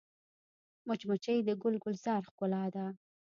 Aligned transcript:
مچمچۍ 0.87 1.39
د 1.47 1.49
ګل 1.61 1.75
ګلزار 1.83 2.21
ښکلا 2.29 2.63
ده 2.75 2.85